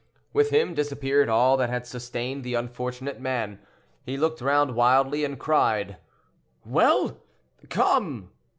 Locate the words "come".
7.69-8.31